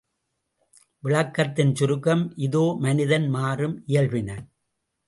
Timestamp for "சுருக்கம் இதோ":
1.75-2.77